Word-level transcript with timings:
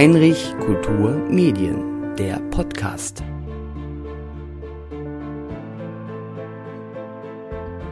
Heinrich 0.00 0.54
Kultur 0.60 1.10
Medien, 1.28 2.16
der 2.16 2.40
Podcast. 2.48 3.22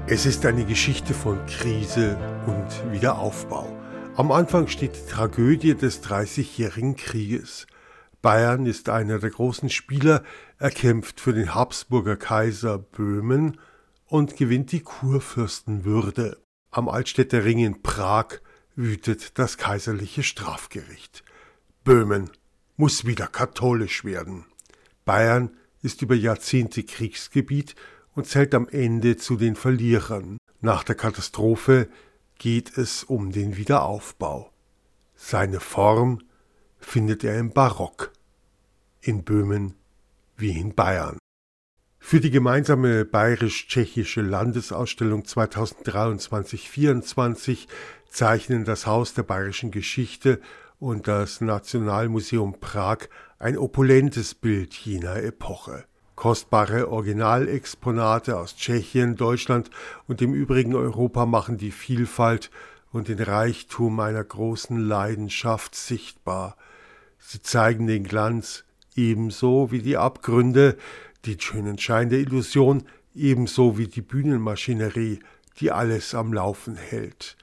Es 0.07 0.25
ist 0.25 0.47
eine 0.47 0.65
Geschichte 0.65 1.13
von 1.13 1.45
Krise 1.45 2.17
und 2.47 2.93
Wiederaufbau. 2.95 3.71
Am 4.17 4.33
Anfang 4.33 4.69
steht 4.69 4.97
die 4.97 5.11
Tragödie 5.11 5.75
des 5.75 6.01
Dreißigjährigen 6.01 6.97
Krieges. 6.97 7.67
Bayern 8.23 8.65
ist 8.65 8.89
einer 8.89 9.19
der 9.19 9.29
großen 9.29 9.69
Spieler, 9.69 10.23
er 10.57 10.71
kämpft 10.71 11.21
für 11.21 11.35
den 11.35 11.55
Habsburger 11.55 12.17
Kaiser 12.17 12.79
Böhmen 12.79 13.61
und 14.07 14.35
gewinnt 14.39 14.73
die 14.73 14.81
Kurfürstenwürde. 14.81 16.39
Am 16.71 16.89
Altstädter 16.89 17.45
Ring 17.45 17.59
in 17.59 17.83
Prag 17.83 18.41
wütet 18.77 19.39
das 19.39 19.59
kaiserliche 19.59 20.23
Strafgericht. 20.23 21.23
Böhmen 21.89 22.31
muss 22.77 23.07
wieder 23.07 23.27
katholisch 23.29 24.05
werden. 24.05 24.45
Bayern 25.07 25.57
ist 25.81 26.03
über 26.03 26.15
Jahrzehnte 26.15 26.83
Kriegsgebiet 26.83 27.75
und 28.15 28.27
zählt 28.27 28.55
am 28.55 28.69
Ende 28.69 29.17
zu 29.17 29.37
den 29.37 29.57
Verlierern. 29.57 30.37
Nach 30.61 30.85
der 30.85 30.97
Katastrophe 30.97 31.89
geht 32.37 32.77
es 32.77 33.05
um 33.05 33.33
den 33.33 33.57
Wiederaufbau. 33.57 34.53
Seine 35.15 35.61
Form 35.61 36.21
findet 36.79 37.25
er 37.25 37.39
im 37.39 37.55
Barock, 37.55 38.13
in 39.01 39.25
Böhmen 39.25 39.73
wie 40.37 40.61
in 40.61 40.75
Bayern. 40.75 41.17
Für 41.99 42.21
die 42.21 42.31
gemeinsame 42.31 43.07
bayerisch-tschechische 43.07 44.21
Landesausstellung 44.21 45.23
2023-24 45.23 47.67
zeichnen 48.11 48.67
das 48.67 48.85
Haus 48.85 49.15
der 49.15 49.23
bayerischen 49.23 49.71
Geschichte 49.71 50.43
und 50.79 51.09
das 51.09 51.41
Nationalmuseum 51.41 52.61
Prag 52.61 53.09
ein 53.39 53.57
opulentes 53.57 54.35
Bild 54.35 54.75
jener 54.75 55.17
Epoche. 55.17 55.85
Kostbare 56.15 56.91
Originalexponate 56.91 58.37
aus 58.37 58.57
Tschechien, 58.57 59.17
Deutschland 59.17 59.71
und 60.09 60.21
dem 60.21 60.35
übrigen 60.35 60.75
Europa 60.75 61.27
machen 61.27 61.59
die 61.59 61.71
Vielfalt 61.71 62.51
und 62.91 63.09
den 63.09 63.21
Reichtum 63.21 64.01
einer 64.01 64.25
großen 64.25 64.79
Leidenschaft 64.79 65.75
sichtbar. 65.75 66.57
Sie 67.19 67.43
zeigen 67.43 67.87
den 67.87 68.05
Glanz 68.05 68.65
ebenso 68.97 69.71
wie 69.71 69.81
die 69.81 69.97
Abgründe, 69.97 70.77
den 71.27 71.41
schönen 71.41 71.79
Schein 71.79 72.09
der 72.09 72.21
Illusion 72.21 72.85
ebenso 73.15 73.79
wie 73.79 73.87
die 73.87 74.03
Bühnenmaschinerie, 74.03 75.21
die 75.61 75.71
alles 75.71 76.15
am 76.15 76.33
Laufen 76.33 76.77
hält. 76.77 77.37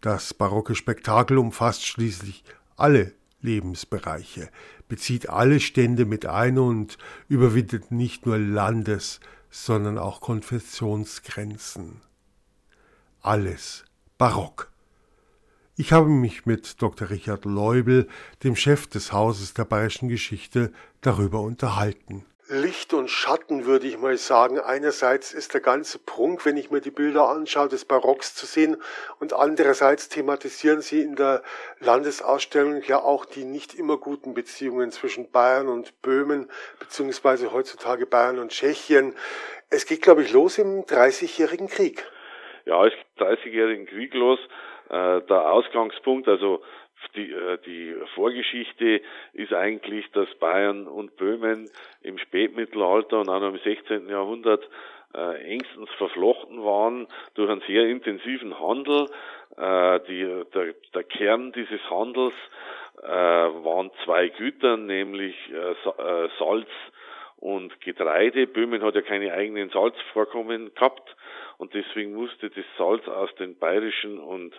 Das 0.00 0.32
barocke 0.32 0.74
Spektakel 0.74 1.38
umfasst 1.38 1.86
schließlich 1.86 2.42
alle 2.80 3.12
Lebensbereiche, 3.40 4.50
bezieht 4.88 5.28
alle 5.28 5.60
Stände 5.60 6.04
mit 6.04 6.26
ein 6.26 6.58
und 6.58 6.98
überwindet 7.28 7.90
nicht 7.90 8.26
nur 8.26 8.38
Landes, 8.38 9.20
sondern 9.50 9.98
auch 9.98 10.20
Konfessionsgrenzen. 10.20 12.02
Alles 13.22 13.84
barock. 14.18 14.70
Ich 15.76 15.92
habe 15.92 16.08
mich 16.10 16.44
mit 16.44 16.82
Dr. 16.82 17.08
Richard 17.08 17.44
Leubel, 17.46 18.06
dem 18.42 18.54
Chef 18.54 18.86
des 18.86 19.12
Hauses 19.12 19.54
der 19.54 19.64
bayerischen 19.64 20.08
Geschichte, 20.08 20.72
darüber 21.00 21.40
unterhalten. 21.40 22.26
Licht 22.52 22.94
und 22.94 23.08
Schatten, 23.08 23.64
würde 23.64 23.86
ich 23.86 23.96
mal 23.96 24.16
sagen. 24.16 24.58
Einerseits 24.58 25.32
ist 25.32 25.54
der 25.54 25.60
ganze 25.60 26.00
Prunk, 26.00 26.44
wenn 26.44 26.56
ich 26.56 26.72
mir 26.72 26.80
die 26.80 26.90
Bilder 26.90 27.28
anschaue, 27.28 27.68
des 27.68 27.84
Barocks 27.84 28.34
zu 28.34 28.44
sehen 28.44 28.76
und 29.20 29.32
andererseits 29.32 30.08
thematisieren 30.08 30.80
sie 30.80 31.00
in 31.00 31.14
der 31.14 31.44
Landesausstellung 31.78 32.82
ja 32.82 33.00
auch 33.00 33.24
die 33.24 33.44
nicht 33.44 33.74
immer 33.74 33.98
guten 33.98 34.34
Beziehungen 34.34 34.90
zwischen 34.90 35.30
Bayern 35.30 35.68
und 35.68 36.02
Böhmen, 36.02 36.50
beziehungsweise 36.80 37.52
heutzutage 37.52 38.04
Bayern 38.04 38.40
und 38.40 38.50
Tschechien. 38.50 39.14
Es 39.70 39.86
geht, 39.86 40.02
glaube 40.02 40.22
ich, 40.22 40.32
los 40.32 40.58
im 40.58 40.84
Dreißigjährigen 40.86 41.68
Krieg. 41.68 42.04
Ja, 42.64 42.84
es 42.84 42.92
geht 42.92 43.06
im 43.16 43.26
Dreißigjährigen 43.26 43.86
Krieg 43.86 44.12
los. 44.14 44.40
Äh, 44.88 45.20
der 45.22 45.52
Ausgangspunkt, 45.52 46.26
also 46.26 46.62
die, 47.14 47.32
äh, 47.32 47.58
die 47.64 47.94
Vorgeschichte 48.14 49.00
ist 49.32 49.52
eigentlich, 49.52 50.10
dass 50.12 50.28
Bayern 50.36 50.86
und 50.86 51.16
Böhmen 51.16 51.70
im 52.02 52.18
Spätmittelalter 52.18 53.20
und 53.20 53.28
auch 53.28 53.40
noch 53.40 53.54
im 53.54 53.58
16. 53.58 54.08
Jahrhundert 54.08 54.68
äh, 55.14 55.52
engstens 55.52 55.90
verflochten 55.98 56.62
waren 56.64 57.06
durch 57.34 57.50
einen 57.50 57.62
sehr 57.66 57.86
intensiven 57.86 58.58
Handel. 58.58 59.06
Äh, 59.56 60.00
die, 60.08 60.44
der, 60.54 60.74
der 60.94 61.04
Kern 61.04 61.52
dieses 61.52 61.80
Handels 61.90 62.34
äh, 63.02 63.06
waren 63.08 63.90
zwei 64.04 64.28
Güter, 64.28 64.76
nämlich 64.76 65.34
äh, 65.50 65.72
äh, 65.72 66.28
Salz 66.38 66.68
und 67.38 67.80
Getreide. 67.80 68.46
Böhmen 68.46 68.82
hat 68.82 68.94
ja 68.94 69.02
keine 69.02 69.32
eigenen 69.32 69.70
Salzvorkommen 69.70 70.74
gehabt 70.74 71.16
und 71.60 71.74
deswegen 71.74 72.14
musste 72.14 72.48
das 72.48 72.64
Salz 72.78 73.06
aus 73.06 73.28
den 73.34 73.58
bayerischen 73.58 74.18
und 74.18 74.54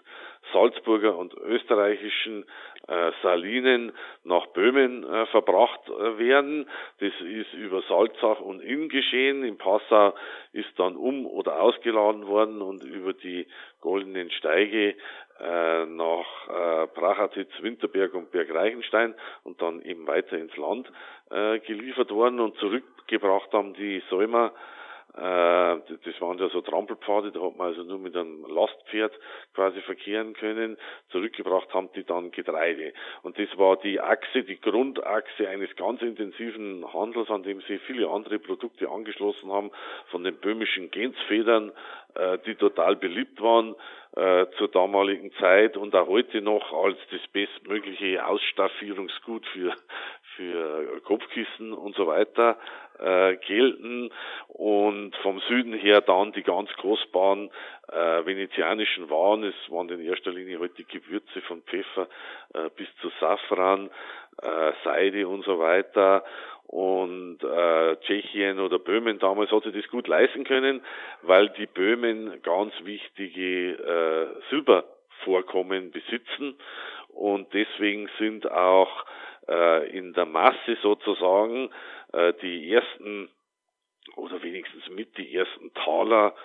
Salzburger 0.54 1.18
und 1.18 1.34
österreichischen 1.34 2.46
äh, 2.88 3.12
Salinen 3.24 3.92
nach 4.24 4.46
Böhmen 4.48 5.04
äh, 5.04 5.26
verbracht 5.26 5.82
äh, 5.90 6.20
werden. 6.20 6.70
Das 7.00 7.12
ist 7.22 7.54
über 7.56 7.82
Salzach 7.90 8.40
und 8.40 8.62
Inn 8.62 8.88
geschehen. 8.88 9.44
In 9.44 9.58
Passau 9.58 10.14
ist 10.54 10.70
dann 10.78 10.96
um- 10.96 11.26
oder 11.26 11.60
ausgeladen 11.60 12.28
worden 12.28 12.62
und 12.62 12.84
über 12.84 13.14
die 13.14 13.48
goldenen 13.80 14.30
Steige 14.30 14.96
äh, 15.40 15.86
nach 15.88 16.50
äh, 16.50 16.88
Prachatitz, 16.88 17.50
Winterberg 17.62 18.14
und 18.14 18.30
Bergreichenstein 18.30 19.16
und 19.44 19.60
dann 19.60 19.82
eben 19.82 20.06
weiter 20.06 20.38
ins 20.38 20.56
Land 20.56 20.88
äh, 21.32 21.58
geliefert 21.62 22.12
worden 22.12 22.40
und 22.40 22.56
zurückgebracht 22.58 23.52
haben 23.54 23.74
die 23.74 24.04
Säumer 24.12 24.54
das 25.14 26.22
waren 26.22 26.38
ja 26.38 26.48
so 26.50 26.62
Trampelpfade, 26.62 27.32
da 27.32 27.42
hat 27.42 27.58
man 27.58 27.68
also 27.68 27.84
nur 27.84 28.00
mit 28.00 28.16
einem 28.16 28.46
Lastpferd 28.46 29.12
quasi 29.54 29.82
verkehren 29.82 30.34
können. 30.34 30.78
Zurückgebracht 31.10 31.74
haben 31.74 31.90
die 31.96 32.04
dann 32.04 32.32
Getreide. 32.32 32.94
Und 33.22 33.38
das 33.38 33.50
war 33.58 33.78
die 33.78 34.00
Achse, 34.00 34.44
die 34.44 34.60
Grundachse 34.60 35.50
eines 35.50 35.76
ganz 35.76 36.02
intensiven 36.02 36.86
Handels, 36.94 37.30
an 37.30 37.44
dem 37.44 37.62
sie 37.62 37.80
viele 37.80 38.10
andere 38.10 38.40
Produkte 38.40 38.90
angeschlossen 38.90 39.52
haben, 39.52 39.72
von 40.12 40.24
den 40.24 40.38
böhmischen 40.38 40.92
Gensfedern, 40.92 41.72
äh, 42.16 42.38
die 42.46 42.56
total 42.56 42.96
beliebt 42.96 43.42
waren 43.42 43.76
äh, 44.16 44.46
zur 44.58 44.68
damaligen 44.70 45.32
Zeit 45.34 45.78
und 45.78 45.96
auch 45.96 46.08
heute 46.08 46.42
noch 46.42 46.74
als 46.74 46.98
das 47.12 47.22
bestmögliche 47.32 48.26
Ausstaffierungsgut 48.26 49.46
für 49.48 49.74
für 50.42 51.02
Kopfkissen 51.02 51.74
und 51.74 51.96
so 51.96 52.08
weiter 52.08 52.58
äh, 53.00 53.36
gelten 53.38 54.12
und 54.48 55.16
vom 55.18 55.40
Süden 55.42 55.74
her 55.74 56.02
dann 56.02 56.32
die 56.32 56.42
ganz 56.42 56.72
kostbaren 56.74 57.52
äh, 57.92 58.26
venezianischen 58.26 59.10
Waren. 59.10 59.44
Es 59.44 59.56
waren 59.70 59.90
in 59.90 60.02
erster 60.02 60.32
Linie 60.32 60.60
halt 60.60 60.78
die 60.78 60.86
Gewürze 60.86 61.42
von 61.42 61.62
Pfeffer 61.64 62.08
äh, 62.54 62.70
bis 62.76 62.88
zu 63.02 63.12
Safran, 63.20 63.92
äh, 64.42 64.72
Seide 64.84 65.28
und 65.28 65.46
so 65.46 65.60
weiter. 65.60 66.24
Und 66.66 67.44
äh, 67.44 67.98
Tschechien 67.98 68.60
oder 68.60 68.80
Böhmen 68.80 69.20
damals 69.20 69.52
hat 69.52 69.64
sich 69.64 69.76
das 69.76 69.92
gut 69.92 70.08
leisten 70.08 70.46
können, 70.46 70.82
weil 71.22 71.50
die 71.50 71.66
Böhmen 71.66 72.42
ganz 72.44 72.74
wichtige 72.84 73.74
äh, 73.74 74.50
Silbervorkommen 74.50 75.92
besitzen 75.92 76.56
und 77.14 77.54
deswegen 77.54 78.10
sind 78.20 78.50
auch 78.50 79.06
in 79.48 80.14
der 80.14 80.26
Masse 80.26 80.78
sozusagen 80.82 81.70
äh, 82.14 82.34
die 82.42 82.72
ersten 82.72 83.30
oder 84.16 84.42
wenigstens 84.42 84.88
mit 84.90 85.18
die 85.18 85.36
ersten 85.36 85.74
Taler, 85.74 86.36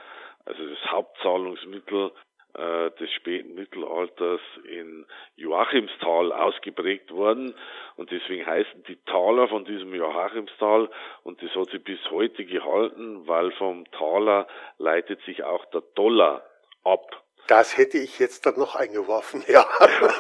also 0.45 0.69
das 0.69 0.91
Hauptzahlungsmittel 0.91 2.13
äh, 2.55 2.91
des 2.93 3.11
späten 3.13 3.55
Mittelalters 3.55 4.41
in 4.65 5.07
Joachimsthal 5.37 6.33
ausgeprägt 6.33 7.11
worden 7.13 7.55
und 7.97 8.11
deswegen 8.11 8.47
heißen 8.47 8.85
die 8.85 8.97
Taler 9.05 9.49
von 9.49 9.65
diesem 9.65 9.95
Joachimsthal 9.95 10.89
und 11.23 11.43
das 11.43 11.55
hat 11.55 11.71
sich 11.71 11.83
bis 11.83 11.99
heute 12.11 12.45
gehalten, 12.45 13.27
weil 13.27 13.51
vom 13.53 13.91
Taler 13.93 14.47
leitet 14.79 15.21
sich 15.23 15.43
auch 15.45 15.65
der 15.67 15.83
Dollar 15.95 16.45
ab. 16.85 17.26
Das 17.49 17.77
hätte 17.77 17.99
ich 17.99 18.19
jetzt 18.19 18.45
dann 18.45 18.59
noch 18.59 18.75
eingeworfen, 18.75 19.45
ja. 19.47 19.65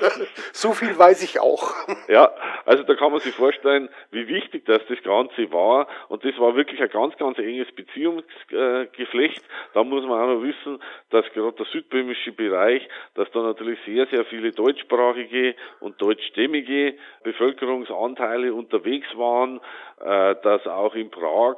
so 0.52 0.72
viel 0.72 0.96
weiß 0.96 1.22
ich 1.22 1.40
auch. 1.40 1.74
Ja, 2.08 2.32
also 2.64 2.84
da 2.84 2.94
kann 2.94 3.10
man 3.10 3.20
sich 3.20 3.34
vorstellen, 3.34 3.88
wie 4.10 4.28
wichtig 4.28 4.64
das 4.66 4.80
das 4.88 5.02
Ganze 5.02 5.50
war. 5.52 5.88
Und 6.08 6.24
das 6.24 6.38
war 6.38 6.54
wirklich 6.54 6.80
ein 6.80 6.88
ganz, 6.88 7.16
ganz 7.16 7.38
enges 7.38 7.72
Beziehungsgeflecht. 7.74 9.42
Da 9.74 9.82
muss 9.82 10.04
man 10.04 10.20
auch 10.20 10.34
noch 10.34 10.42
wissen, 10.42 10.80
dass 11.10 11.24
gerade 11.32 11.56
der 11.56 11.66
südböhmische 11.66 12.32
Bereich, 12.32 12.88
dass 13.14 13.30
da 13.32 13.42
natürlich 13.42 13.78
sehr, 13.84 14.06
sehr 14.06 14.24
viele 14.26 14.52
deutschsprachige 14.52 15.54
und 15.80 16.00
deutschstämmige 16.00 16.94
Bevölkerungsanteile 17.24 18.54
unterwegs 18.54 19.08
waren, 19.16 19.60
dass 19.98 20.66
auch 20.66 20.94
in 20.94 21.10
Prag 21.10 21.56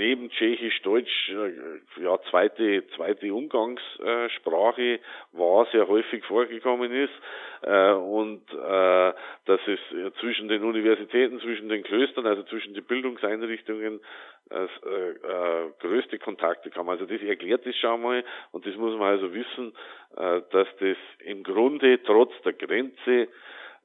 neben 0.00 0.30
Tschechisch, 0.30 0.80
Deutsch, 0.82 1.30
äh, 1.30 2.02
ja, 2.02 2.18
zweite, 2.30 2.86
zweite 2.96 3.34
Umgangssprache 3.34 4.98
war, 5.32 5.66
sehr 5.72 5.86
häufig 5.88 6.24
vorgekommen 6.24 6.90
ist, 6.90 7.12
äh, 7.62 7.92
und 7.92 8.42
äh, 8.50 9.12
dass 9.44 9.60
es 9.66 9.78
zwischen 10.20 10.48
den 10.48 10.64
Universitäten, 10.64 11.38
zwischen 11.40 11.68
den 11.68 11.82
Klöstern, 11.82 12.26
also 12.26 12.42
zwischen 12.44 12.74
den 12.74 12.84
Bildungseinrichtungen, 12.84 14.00
größte 15.78 16.18
Kontakte 16.18 16.70
kam. 16.70 16.88
Also 16.88 17.06
das 17.06 17.22
erklärt 17.22 17.64
das 17.66 17.76
schon 17.76 18.02
mal, 18.02 18.24
und 18.50 18.66
das 18.66 18.74
muss 18.74 18.98
man 18.98 19.10
also 19.10 19.32
wissen, 19.32 19.72
dass 20.16 20.66
das 20.80 20.96
im 21.20 21.44
Grunde 21.44 22.02
trotz 22.02 22.32
der 22.44 22.54
Grenze 22.54 23.28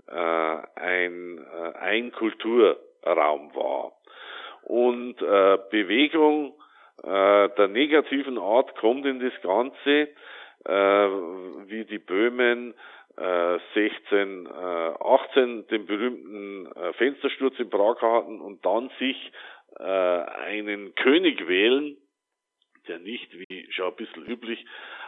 ein, 0.08 1.46
ein 1.80 2.12
Kulturraum 3.06 3.54
war. 3.56 3.94
Und 4.64 5.22
äh, 5.22 5.58
Bewegung 5.70 6.54
äh, 7.04 7.50
der 7.50 7.68
negativen 7.68 8.38
Art 8.40 8.76
kommt 8.78 9.06
in 9.06 9.20
das 9.20 9.34
Ganze, 9.42 10.10
äh, 10.66 11.10
wie 11.68 11.86
die 11.86 12.00
Böhmen 12.00 12.74
äh, 13.18 13.60
16, 13.76 14.48
äh, 14.48 14.50
18 14.50 15.68
den 15.68 15.86
berühmten 15.86 16.72
äh, 16.76 16.94
Fenstersturz 16.94 17.60
in 17.60 17.70
Prag 17.70 18.02
hatten 18.02 18.42
und 18.42 18.66
dann 18.66 18.90
sich 19.00 19.32
äh, 19.78 19.84
einen 19.84 20.96
König 20.96 21.48
wählen, 21.48 21.98
der 22.88 23.00
nicht, 23.00 23.30
wie 23.34 23.72
schon 23.72 23.88
ein 23.88 23.96
bisschen 23.96 24.26
üblich, 24.26 24.66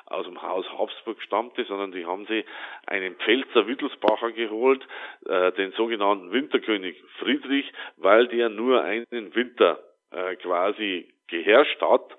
aus 0.09 0.25
dem 0.25 0.42
Haus 0.42 0.65
Habsburg 0.77 1.21
stammte, 1.21 1.65
sondern 1.65 1.92
die 1.92 2.06
haben 2.06 2.25
sie 2.27 2.45
einen 2.86 3.15
Pfälzer 3.15 3.68
Wittelsbacher 3.68 4.31
geholt, 4.31 4.86
äh, 5.25 5.51
den 5.54 5.71
sogenannten 5.74 6.31
Winterkönig 6.31 7.01
Friedrich, 7.19 7.71
weil 7.98 8.27
der 8.27 8.50
nur 8.50 8.83
einen 8.83 9.36
Winter 9.36 9.80
äh, 10.12 10.36
quasi 10.38 11.13
geherrscht 11.27 11.81
hat, 11.81 12.18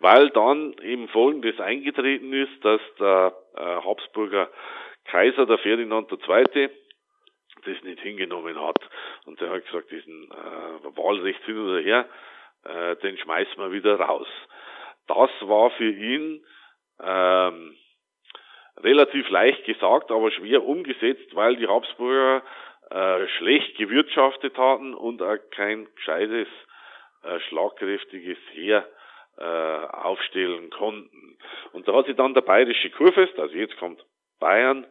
weil 0.00 0.30
dann 0.30 0.74
eben 0.82 1.08
Folgendes 1.08 1.60
eingetreten 1.60 2.32
ist, 2.32 2.64
dass 2.64 2.80
der 2.98 3.32
äh, 3.56 3.60
Habsburger 3.60 4.50
Kaiser, 5.04 5.46
der 5.46 5.58
Ferdinand 5.58 6.10
II., 6.12 6.70
das 7.64 7.82
nicht 7.82 8.00
hingenommen 8.00 8.60
hat. 8.60 8.78
Und 9.24 9.40
der 9.40 9.50
hat 9.50 9.64
gesagt, 9.64 9.90
diesen 9.90 10.30
äh, 10.30 10.96
Wahlrecht 10.96 11.42
hin 11.44 11.58
oder 11.58 11.80
her, 11.80 12.08
äh, 12.64 12.96
den 12.96 13.16
schmeißen 13.18 13.56
wir 13.56 13.72
wieder 13.72 13.98
raus. 13.98 14.28
Das 15.06 15.30
war 15.40 15.70
für 15.70 15.90
ihn 15.90 16.44
ähm, 17.02 17.76
relativ 18.78 19.28
leicht 19.30 19.64
gesagt, 19.64 20.10
aber 20.10 20.30
schwer 20.30 20.64
umgesetzt, 20.64 21.34
weil 21.34 21.56
die 21.56 21.66
Habsburger 21.66 22.42
äh, 22.90 23.26
schlecht 23.38 23.76
gewirtschaftet 23.76 24.56
hatten 24.56 24.94
und 24.94 25.22
auch 25.22 25.36
kein 25.50 25.88
gescheites, 25.94 26.48
äh, 27.22 27.40
schlagkräftiges 27.48 28.38
Heer 28.52 28.86
äh, 29.36 29.42
aufstellen 29.42 30.70
konnten. 30.70 31.38
Und 31.72 31.86
da 31.86 31.94
hat 31.94 32.06
sich 32.06 32.16
dann 32.16 32.34
der 32.34 32.40
bayerische 32.42 32.90
Kurfürst, 32.90 33.38
also 33.38 33.54
jetzt 33.54 33.76
kommt 33.78 34.04
Bayern 34.40 34.86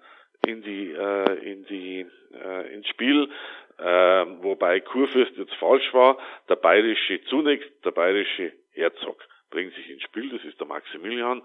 in 0.45 0.61
die 0.61 0.91
äh, 0.91 1.51
in 1.51 1.65
die 1.65 2.05
äh, 2.33 2.73
ins 2.73 2.87
Spiel, 2.87 3.29
äh, 3.77 3.83
wobei 3.83 4.79
Kurfürst 4.79 5.35
jetzt 5.37 5.55
falsch 5.55 5.93
war, 5.93 6.17
der 6.49 6.55
bayerische 6.55 7.23
zunächst 7.25 7.69
der 7.83 7.91
bayerische 7.91 8.53
Herzog 8.73 9.21
bringt 9.49 9.73
sich 9.75 9.89
ins 9.89 10.03
Spiel. 10.03 10.29
Das 10.29 10.43
ist 10.43 10.59
der 10.59 10.67
Maximilian. 10.67 11.41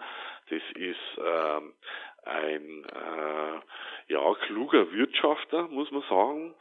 Das 0.50 0.62
ist 0.74 1.18
ähm, 1.18 1.74
ein 2.24 2.84
äh, 2.84 4.12
ja 4.12 4.34
kluger 4.46 4.92
Wirtschafter, 4.92 5.68
muss 5.68 5.90
man 5.90 6.02
sagen, 6.08 6.54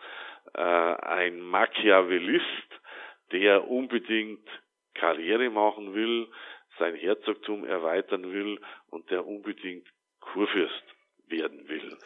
äh, 0.54 0.62
ein 0.62 1.42
Machiavellist, 1.42 2.46
der 3.32 3.68
unbedingt 3.68 4.48
Karriere 4.94 5.50
machen 5.50 5.94
will, 5.94 6.28
sein 6.80 6.96
Herzogtum 6.96 7.66
erweitern 7.66 8.32
will 8.32 8.60
und 8.90 9.10
der 9.12 9.26
unbedingt 9.26 9.88
Kurfürst 10.20 10.84
werden 11.28 11.68
will. 11.68 11.98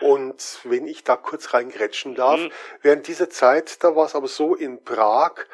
Und 0.00 0.60
wenn 0.64 0.86
ich 0.86 1.04
da 1.04 1.16
kurz 1.16 1.54
reingrätschen 1.54 2.14
darf, 2.14 2.40
hm. 2.40 2.50
während 2.80 3.06
dieser 3.06 3.30
Zeit, 3.30 3.82
da 3.84 3.94
war 3.94 4.06
es 4.06 4.14
aber 4.14 4.28
so 4.28 4.54
in 4.54 4.82
Prag, 4.82 5.46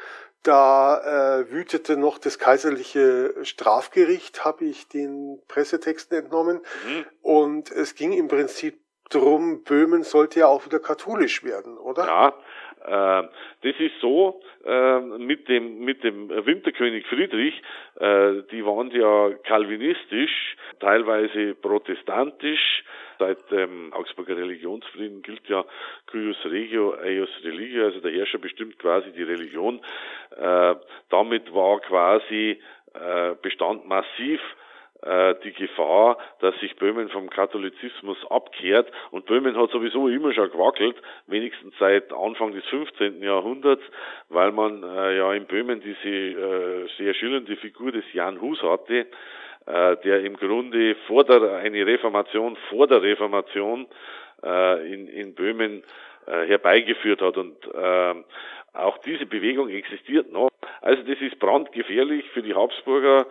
da 0.43 1.41
äh, 1.41 1.51
wütete 1.51 1.97
noch 1.97 2.19
das 2.19 2.39
kaiserliche 2.39 3.35
Strafgericht, 3.43 4.45
habe 4.45 4.65
ich 4.65 4.89
den 4.89 5.41
Pressetexten 5.49 6.19
entnommen. 6.19 6.61
Mhm. 6.87 7.07
Und 7.23 7.71
es 7.71 7.95
ging 7.95 8.13
im 8.13 8.29
Prinzip 8.29 8.81
drum, 9.11 9.63
Böhmen 9.65 10.03
sollte 10.03 10.41
ja 10.41 10.47
auch 10.47 10.65
wieder 10.67 10.79
katholisch 10.79 11.43
werden, 11.43 11.79
oder? 11.79 12.07
Ja, 12.07 12.35
das 12.85 13.75
ist 13.79 14.01
so 14.01 14.41
äh, 14.65 15.01
mit 15.01 15.49
dem 15.49 15.85
mit 15.85 16.05
dem 16.05 16.29
Winterkönig 16.29 17.07
Friedrich. 17.07 17.55
Äh, 17.99 18.43
die 18.51 18.65
waren 18.65 18.91
ja 18.91 19.31
kalvinistisch, 19.45 20.57
teilweise 20.81 21.55
protestantisch. 21.55 22.85
Seit 23.19 23.51
dem 23.51 23.93
Augsburger 23.93 24.37
Religionsfrieden 24.37 25.23
gilt 25.23 25.49
ja 25.49 25.65
cuius 26.11 26.37
regio 26.45 26.95
eius 26.95 27.31
religio, 27.43 27.85
also 27.85 28.01
der 28.01 28.13
Herrscher 28.13 28.39
bestimmt 28.39 28.79
quasi 28.79 29.11
die 29.13 29.25
Religion. 29.25 29.81
Äh, 30.37 30.75
damit 31.11 31.53
war 31.53 31.81
quasi 31.81 32.61
äh, 32.95 33.35
bestand 33.43 33.89
massiv 33.89 34.41
die 35.01 35.53
Gefahr, 35.53 36.19
dass 36.41 36.59
sich 36.59 36.75
Böhmen 36.75 37.09
vom 37.09 37.31
Katholizismus 37.31 38.19
abkehrt. 38.31 38.91
Und 39.13 39.27
Böhmen 39.27 39.57
hat 39.57 39.71
sowieso 39.71 40.09
immer 40.09 40.33
schon 40.33 40.51
gewackelt, 40.51 40.97
wenigstens 41.27 41.73
seit 41.79 42.13
Anfang 42.13 42.53
des 42.53 42.65
15. 42.67 43.23
Jahrhunderts, 43.23 43.83
weil 44.29 44.51
man 44.51 44.83
äh, 44.83 45.19
ja 45.19 45.33
in 45.35 45.47
Böhmen 45.47 45.81
diese 45.81 46.09
äh, 46.09 46.89
sehr 46.99 47.15
schillernde 47.15 47.57
Figur 47.57 47.93
des 47.93 48.05
Jan 48.13 48.41
Hus 48.41 48.61
hatte, 48.63 49.07
äh, 49.67 49.97
der 49.99 50.25
im 50.25 50.37
Grunde 50.37 50.97
vor 51.07 51.25
der, 51.25 51.59
eine 51.59 51.87
Reformation 51.87 52.57
vor 52.69 52.87
der 52.87 53.03
Reformation 53.03 53.87
äh, 54.43 54.93
in, 54.93 55.09
in 55.09 55.35
Böhmen 55.35 55.83
äh, 56.27 56.47
herbeigeführt 56.47 57.23
hat. 57.23 57.37
Und 57.37 57.57
äh, 57.73 58.15
auch 58.73 58.99
diese 58.99 59.27
Bewegung 59.27 59.69
existiert 59.69 60.33
noch. 60.33 60.51
Also 60.81 61.03
das 61.03 61.21
ist 61.21 61.39
brandgefährlich 61.39 62.29
für 62.31 62.43
die 62.43 62.55
Habsburger 62.55 63.27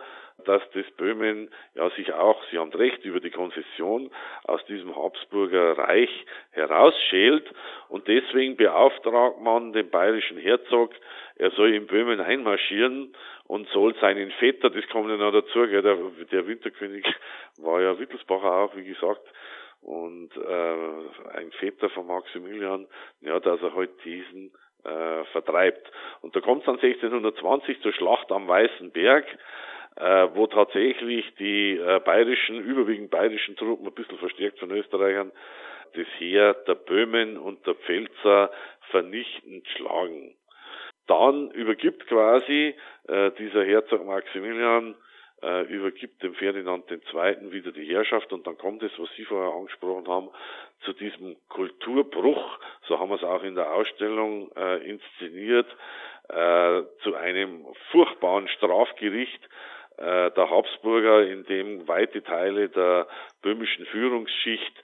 dass 0.48 0.62
das 0.72 0.90
Böhmen 0.96 1.50
ja 1.74 1.90
sich 1.90 2.12
auch, 2.12 2.42
Sie 2.50 2.58
haben 2.58 2.72
recht, 2.72 3.04
über 3.04 3.20
die 3.20 3.30
Konfession 3.30 4.10
aus 4.44 4.64
diesem 4.64 4.96
Habsburger 4.96 5.76
Reich 5.76 6.10
herausschält 6.52 7.44
und 7.88 8.08
deswegen 8.08 8.56
beauftragt 8.56 9.40
man 9.40 9.72
den 9.72 9.90
bayerischen 9.90 10.38
Herzog, 10.38 10.92
er 11.36 11.50
soll 11.50 11.74
in 11.74 11.86
Böhmen 11.86 12.20
einmarschieren 12.20 13.14
und 13.44 13.68
soll 13.68 13.94
seinen 14.00 14.30
Vetter, 14.32 14.70
das 14.70 14.88
kommt 14.88 15.10
ja 15.10 15.16
noch 15.16 15.32
dazu, 15.32 15.66
der, 15.66 15.82
der 15.82 16.46
Winterkönig 16.46 17.04
war 17.58 17.82
ja 17.82 17.98
Wittelsbacher 17.98 18.50
auch, 18.50 18.74
wie 18.74 18.84
gesagt, 18.84 19.22
und 19.82 20.30
äh, 20.36 21.36
ein 21.36 21.52
Vetter 21.52 21.90
von 21.90 22.06
Maximilian, 22.06 22.86
ja, 23.20 23.38
dass 23.38 23.62
er 23.62 23.74
halt 23.74 23.90
diesen 24.04 24.50
äh, 24.84 25.24
vertreibt. 25.32 25.90
Und 26.20 26.34
da 26.34 26.40
kommt 26.40 26.60
es 26.62 26.66
dann 26.66 26.80
1620 26.80 27.80
zur 27.82 27.92
Schlacht 27.92 28.32
am 28.32 28.48
Weißen 28.48 28.90
Berg 28.90 29.26
wo 30.34 30.46
tatsächlich 30.46 31.34
die 31.38 31.76
äh, 31.76 32.00
bayerischen, 32.04 32.60
überwiegend 32.60 33.10
bayerischen 33.10 33.56
Truppen, 33.56 33.86
ein 33.86 33.94
bisschen 33.94 34.18
verstärkt 34.18 34.58
von 34.58 34.70
Österreichern, 34.70 35.32
das 35.94 36.06
Heer 36.18 36.54
der 36.54 36.74
Böhmen 36.74 37.36
und 37.36 37.66
der 37.66 37.74
Pfälzer 37.74 38.50
vernichtend 38.90 39.66
schlagen. 39.68 40.34
Dann 41.06 41.50
übergibt 41.50 42.06
quasi 42.06 42.74
äh, 43.08 43.30
dieser 43.38 43.64
Herzog 43.64 44.04
Maximilian 44.04 44.94
äh, 45.42 45.62
übergibt 45.62 46.22
dem 46.22 46.34
Ferdinand 46.34 46.90
II. 46.90 47.52
wieder 47.52 47.72
die 47.72 47.86
Herrschaft 47.86 48.32
und 48.32 48.46
dann 48.46 48.58
kommt 48.58 48.82
es, 48.82 48.92
was 48.98 49.08
Sie 49.16 49.24
vorher 49.24 49.54
angesprochen 49.54 50.08
haben, 50.08 50.28
zu 50.80 50.92
diesem 50.92 51.36
Kulturbruch, 51.48 52.58
so 52.86 52.98
haben 52.98 53.10
wir 53.10 53.16
es 53.16 53.24
auch 53.24 53.42
in 53.42 53.54
der 53.54 53.72
Ausstellung 53.72 54.50
äh, 54.56 54.78
inszeniert, 54.88 55.66
äh, 56.28 56.82
zu 57.02 57.14
einem 57.14 57.66
furchtbaren 57.90 58.48
Strafgericht, 58.48 59.48
äh, 59.98 60.30
der 60.30 60.50
Habsburger, 60.50 61.26
in 61.26 61.44
dem 61.44 61.86
weite 61.88 62.22
Teile 62.22 62.68
der 62.68 63.06
böhmischen 63.42 63.86
Führungsschicht 63.86 64.82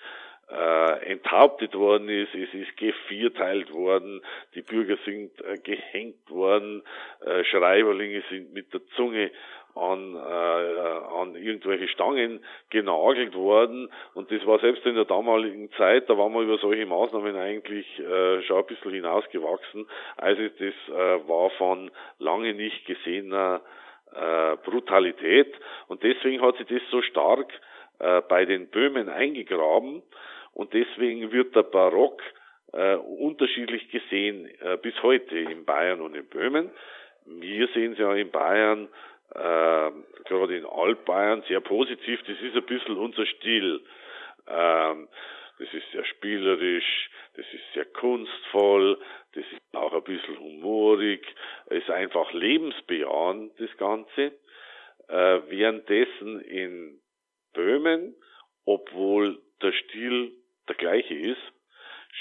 äh, 0.50 1.12
enthauptet 1.12 1.75
worden 1.75 2.09
ist, 2.09 2.35
es 2.35 2.52
ist 2.52 2.76
gevierteilt 2.76 3.73
worden, 3.73 4.21
die 4.54 4.62
Bürger 4.62 4.97
sind 5.04 5.33
äh, 5.40 5.56
gehängt 5.59 6.30
worden, 6.30 6.83
äh, 7.25 7.44
Schreiberlinge 7.44 8.23
sind 8.28 8.52
mit 8.52 8.73
der 8.75 8.85
Zunge 8.97 9.30
an, 9.75 10.14
äh, 10.14 10.18
an 10.18 11.35
irgendwelche 11.35 11.88
Stangen 11.88 12.44
genagelt 12.71 13.35
worden. 13.35 13.90
Und 14.14 14.30
das 14.30 14.47
war 14.47 14.61
selbst 14.61 14.87
in 14.87 14.94
der 14.94 15.04
damaligen 15.04 15.71
Zeit, 15.73 16.09
da 16.09 16.16
waren 16.16 16.33
wir 16.33 16.42
über 16.42 16.59
solche 16.59 16.87
Maßnahmen 16.87 17.37
eigentlich 17.37 17.87
äh, 17.99 18.42
schon 18.42 18.59
ein 18.59 18.66
bisschen 18.66 18.92
hinausgewachsen. 18.92 19.87
Also 20.16 20.42
das 20.42 20.75
äh, 20.88 21.28
war 21.28 21.50
von 21.50 21.90
lange 22.18 22.54
nicht 22.54 22.87
gesehener 22.87 23.62
äh, 24.14 24.56
Brutalität. 24.64 25.54
Und 25.88 26.02
deswegen 26.02 26.42
hat 26.42 26.56
sich 26.56 26.66
das 26.66 26.83
so 26.90 27.02
stark 27.02 27.52
äh, 27.99 28.23
bei 28.23 28.44
den 28.44 28.68
Böhmen 28.68 29.09
eingegraben. 29.09 30.02
Und 30.52 30.73
deswegen 30.73 31.33
wird 31.33 31.54
der 31.54 31.64
Barock 31.64 32.23
äh, 32.73 32.97
unterschiedlich 32.97 33.90
gesehen 33.90 34.49
äh, 34.61 34.76
bis 34.76 35.00
heute 35.02 35.38
in 35.38 35.64
Bayern 35.64 36.00
und 36.00 36.14
in 36.14 36.26
Böhmen. 36.26 36.71
wir 37.26 37.68
sehen 37.68 37.92
es 37.92 37.99
ja 37.99 38.12
in 38.14 38.30
Bayern, 38.30 38.88
äh, 39.35 39.90
gerade 40.25 40.56
in 40.56 40.66
Altbayern, 40.66 41.42
sehr 41.49 41.61
positiv. 41.61 42.21
Das 42.26 42.40
ist 42.40 42.56
ein 42.56 42.64
bisschen 42.64 42.97
unser 42.97 43.26
Stil. 43.26 43.80
Ähm, 44.49 45.09
das 45.58 45.73
ist 45.73 45.90
sehr 45.92 46.04
spielerisch, 46.04 47.11
das 47.34 47.46
ist 47.52 47.73
sehr 47.75 47.84
kunstvoll, 47.84 49.00
das 49.32 49.44
ist 49.52 49.61
auch 49.73 49.92
ein 49.92 50.02
bisschen 50.04 50.38
humorig, 50.38 51.26
ist 51.70 51.90
einfach 51.90 52.32
lebensbejahend, 52.32 53.52
das 53.58 53.76
Ganze. 53.76 54.32
Äh, 55.08 55.40
währenddessen 55.49 56.40
in 56.40 57.00
Böhmen, 57.52 58.16
obwohl 58.64 59.40
der 59.62 59.73
Stil 59.73 60.32
der 60.68 60.76
gleiche 60.76 61.14
ist, 61.14 61.52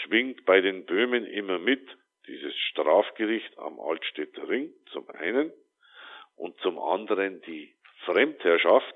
schwingt 0.04 0.46
bei 0.46 0.62
den 0.62 0.86
Böhmen 0.86 1.26
immer 1.26 1.60
mit 1.60 1.88
dieses 2.28 2.56
Strafgericht 2.70 3.58
am 3.58 3.80
Altstädter 3.80 4.48
Ring 4.48 4.74
zum 4.92 5.10
einen 5.10 5.52
und 6.36 6.58
zum 6.60 6.80
anderen 6.80 7.42
die 7.42 7.74
Fremdherrschaft, 8.06 8.96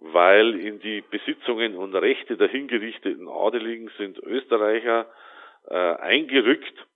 weil 0.00 0.58
in 0.58 0.80
die 0.80 1.00
Besitzungen 1.00 1.76
und 1.76 1.94
Rechte 1.94 2.36
der 2.36 2.48
hingerichteten 2.48 3.28
Adeligen 3.28 3.90
sind 3.96 4.18
Österreicher 4.18 5.06
äh, 5.68 5.74
eingerückt 5.74 6.86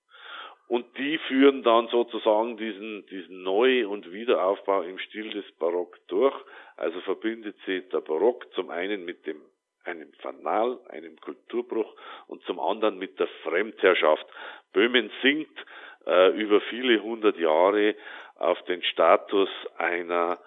und 0.69 0.87
die 0.99 1.19
führen 1.19 1.62
dann 1.62 1.88
sozusagen 1.88 2.57
diesen, 2.57 3.04
diesen 3.07 3.42
Neu- 3.42 3.88
und 3.88 4.12
Wiederaufbau 4.12 4.83
im 4.83 4.99
Stil 4.99 5.30
des 5.30 5.50
Barock 5.59 5.99
durch. 6.07 6.35
Also 6.76 7.00
verbindet 7.00 7.57
sie 7.66 7.80
der 7.88 8.00
Barock 8.00 8.47
zum 8.54 8.71
einen 8.71 9.04
mit 9.04 9.26
dem 9.26 9.40
einem 9.85 10.12
Fanal, 10.21 10.78
einem 10.90 11.19
Kulturbruch 11.21 11.97
und 12.28 12.42
zum 12.45 12.61
anderen 12.61 12.99
mit 12.99 13.19
der 13.19 13.28
Fremdherrschaft. 13.42 14.26
Böhmen 14.73 15.11
sinkt 15.23 15.59
äh, 16.07 16.30
über 16.40 16.61
viele 16.61 17.02
hundert 17.02 17.38
Jahre 17.38 17.97
auf 18.37 18.62
den 18.64 18.83
Status 18.83 19.49
einer 19.76 20.38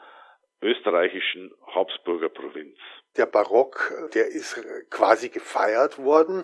österreichischen 0.64 1.54
Habsburger 1.68 2.30
Provinz. 2.30 2.78
Der 3.18 3.28
Barock, 3.28 3.94
der 4.16 4.28
ist 4.28 4.60
quasi 4.90 5.30
gefeiert 5.30 6.00
worden. 6.00 6.42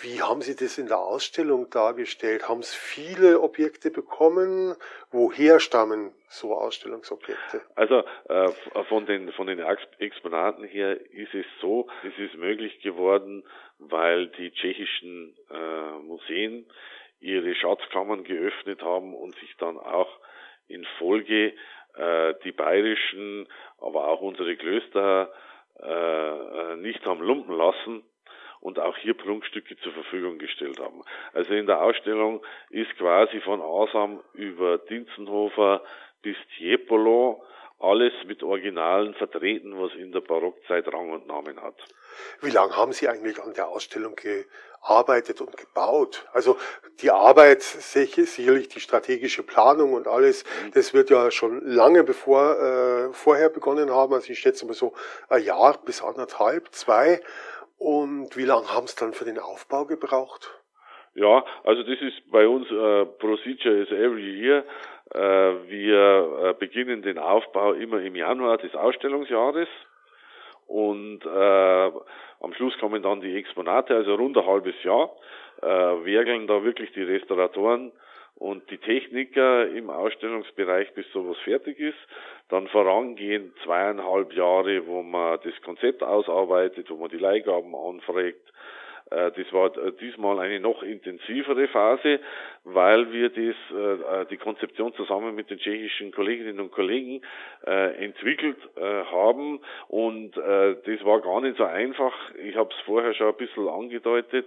Wie 0.00 0.22
haben 0.22 0.42
Sie 0.42 0.54
das 0.54 0.78
in 0.78 0.86
der 0.86 1.00
Ausstellung 1.00 1.70
dargestellt? 1.70 2.48
Haben 2.48 2.60
es 2.60 2.72
viele 2.72 3.40
Objekte 3.40 3.90
bekommen? 3.90 4.76
Woher 5.10 5.58
stammen 5.58 6.12
so 6.28 6.54
Ausstellungsobjekte? 6.54 7.62
Also 7.74 8.04
äh, 8.28 8.48
von 8.88 9.06
den 9.06 9.32
von 9.32 9.48
den 9.48 9.58
Exponaten 9.98 10.62
her 10.62 11.00
ist 11.10 11.34
es 11.34 11.46
so, 11.60 11.88
es 12.04 12.16
ist 12.16 12.36
möglich 12.36 12.80
geworden, 12.80 13.42
weil 13.78 14.28
die 14.28 14.52
tschechischen 14.52 15.36
äh, 15.50 15.98
Museen 15.98 16.66
ihre 17.18 17.54
Schatzkammern 17.56 18.22
geöffnet 18.22 18.82
haben 18.82 19.14
und 19.14 19.34
sich 19.36 19.56
dann 19.56 19.78
auch 19.78 20.20
in 20.68 20.86
Folge 20.98 21.54
äh, 21.96 22.34
die 22.44 22.52
bayerischen, 22.52 23.48
aber 23.78 24.08
auch 24.08 24.20
unsere 24.20 24.56
Klöster 24.56 25.32
äh, 25.80 25.86
äh, 25.88 26.76
nicht 26.76 27.04
haben 27.06 27.20
lumpen 27.20 27.56
lassen 27.56 28.02
und 28.60 28.78
auch 28.78 28.96
hier 28.96 29.14
Prunkstücke 29.14 29.76
zur 29.78 29.92
Verfügung 29.92 30.38
gestellt 30.38 30.80
haben. 30.80 31.02
Also 31.32 31.52
in 31.52 31.66
der 31.66 31.82
Ausstellung 31.82 32.42
ist 32.70 32.96
quasi 32.96 33.40
von 33.40 33.60
Asam 33.60 34.20
über 34.32 34.78
Dinzenhofer 34.78 35.82
bis 36.22 36.36
Tiepolo 36.56 37.44
alles 37.78 38.12
mit 38.26 38.42
Originalen 38.42 39.14
vertreten, 39.14 39.78
was 39.78 39.92
in 39.94 40.12
der 40.12 40.20
Barockzeit 40.20 40.86
Rang 40.92 41.10
und 41.10 41.26
Namen 41.26 41.60
hat. 41.60 41.76
Wie 42.40 42.50
lange 42.50 42.76
haben 42.76 42.92
Sie 42.92 43.08
eigentlich 43.08 43.38
an 43.42 43.52
der 43.52 43.68
Ausstellung 43.68 44.16
gearbeitet 44.84 45.40
und 45.40 45.56
gebaut? 45.56 46.26
Also 46.32 46.56
die 47.00 47.10
Arbeit, 47.10 47.62
sicherlich 47.62 48.68
die 48.68 48.80
strategische 48.80 49.42
Planung 49.42 49.94
und 49.94 50.06
alles, 50.06 50.44
mhm. 50.44 50.72
das 50.72 50.94
wird 50.94 51.10
ja 51.10 51.30
schon 51.30 51.64
lange 51.64 52.04
bevor 52.04 52.58
äh, 52.58 53.12
vorher 53.12 53.48
begonnen 53.48 53.90
haben. 53.90 54.14
Also 54.14 54.30
ich 54.32 54.38
schätze 54.38 54.66
mal 54.66 54.74
so 54.74 54.92
ein 55.28 55.42
Jahr 55.42 55.78
bis 55.84 56.02
anderthalb, 56.02 56.68
zwei. 56.72 57.20
Und 57.78 58.36
wie 58.36 58.44
lange 58.44 58.72
haben 58.72 58.86
Sie 58.86 58.96
dann 58.98 59.12
für 59.12 59.24
den 59.24 59.38
Aufbau 59.38 59.84
gebraucht? 59.84 60.50
Ja, 61.14 61.44
also 61.62 61.82
das 61.82 62.00
ist 62.00 62.30
bei 62.30 62.46
uns 62.46 62.70
uh, 62.70 63.04
Procedure 63.18 63.82
is 63.82 63.90
every 63.90 64.40
year. 64.40 64.64
Uh, 65.14 65.68
wir 65.68 66.54
uh, 66.54 66.58
beginnen 66.58 67.02
den 67.02 67.18
Aufbau 67.18 67.72
immer 67.74 68.00
im 68.00 68.16
Januar 68.16 68.58
des 68.58 68.74
Ausstellungsjahres 68.74 69.68
und 70.66 71.20
äh, 71.24 71.90
am 72.40 72.52
Schluss 72.54 72.76
kommen 72.78 73.02
dann 73.02 73.20
die 73.20 73.36
Exponate, 73.36 73.94
also 73.94 74.14
rund 74.14 74.36
ein 74.36 74.46
halbes 74.46 74.74
Jahr, 74.82 75.10
äh, 75.62 75.66
werkeln 75.66 76.46
da 76.46 76.62
wirklich 76.62 76.92
die 76.92 77.02
Restauratoren 77.02 77.92
und 78.36 78.68
die 78.70 78.78
Techniker 78.78 79.68
im 79.68 79.90
Ausstellungsbereich, 79.90 80.92
bis 80.94 81.10
sowas 81.12 81.36
fertig 81.44 81.78
ist. 81.78 81.98
Dann 82.48 82.66
vorangehen 82.68 83.54
zweieinhalb 83.64 84.32
Jahre, 84.34 84.86
wo 84.86 85.02
man 85.02 85.38
das 85.44 85.54
Konzept 85.62 86.02
ausarbeitet, 86.02 86.90
wo 86.90 86.96
man 86.96 87.10
die 87.10 87.18
Leihgaben 87.18 87.74
anfragt, 87.74 88.52
das 89.10 89.52
war 89.52 89.76
äh, 89.76 89.92
diesmal 90.00 90.38
eine 90.40 90.60
noch 90.60 90.82
intensivere 90.82 91.68
Phase, 91.68 92.20
weil 92.64 93.12
wir 93.12 93.28
das, 93.28 93.38
äh, 93.38 94.26
die 94.30 94.38
Konzeption 94.38 94.94
zusammen 94.94 95.34
mit 95.34 95.50
den 95.50 95.58
tschechischen 95.58 96.10
Kolleginnen 96.12 96.60
und 96.60 96.72
Kollegen 96.72 97.20
entwickelt 97.64 98.58
haben 98.76 99.60
und 99.88 100.36
das 100.36 101.04
war 101.04 101.20
gar 101.20 101.40
nicht 101.40 101.56
so 101.56 101.64
einfach. 101.64 102.12
Ich 102.42 102.56
habe 102.56 102.70
es 102.74 102.84
vorher 102.84 103.14
schon 103.14 103.28
ein 103.28 103.36
bisschen 103.36 103.68
angedeutet 103.68 104.46